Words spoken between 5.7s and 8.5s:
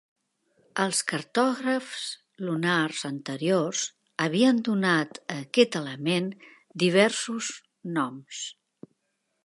element diversos noms.